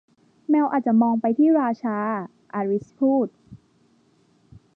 [0.49, 1.97] แมวอาจมองไปที่ราชา
[2.53, 3.27] อลิซพูด